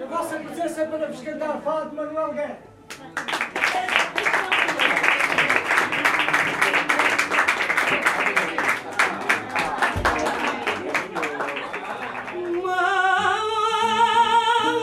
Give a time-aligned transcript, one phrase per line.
[0.00, 2.58] A vossa presença para vos cantar Fado de Manuel Guerra.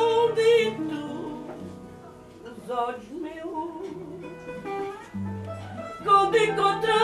[0.02, 1.46] Maldito
[2.44, 3.88] os olhos meus
[6.04, 7.01] quando encontrar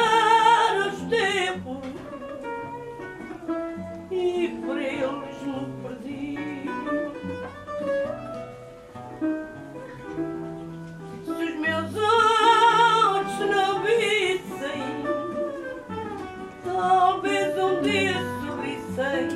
[18.97, 19.29] sorrissem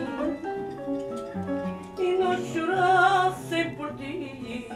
[1.99, 4.67] e não chorassem por ti.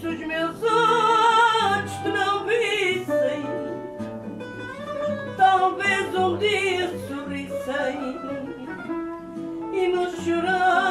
[0.00, 3.42] Se os meus olhos te não vissem,
[5.36, 8.16] talvez um dia sorrissem
[9.72, 10.85] e não chorassem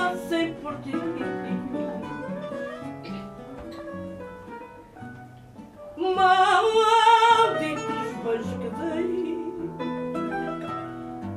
[8.44, 9.36] que dei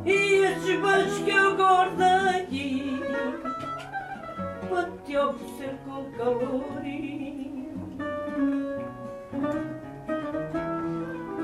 [0.04, 3.00] e esses beijos que eu guardei
[4.68, 6.82] para te oferecer com calor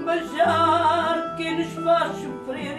[0.05, 2.79] Beijar quem nos faz sofrer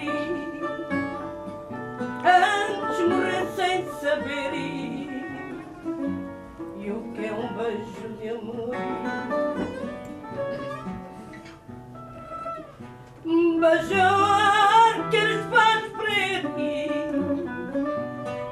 [2.26, 4.54] Antes morrer sem saber
[6.78, 9.15] E o que é um beijo de amor
[13.66, 16.46] Beijar quem nos faz sofrer